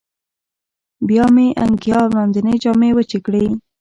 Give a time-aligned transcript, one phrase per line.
[1.07, 3.45] بیا مې انګیا او لاندینۍ جامې وچې کړې.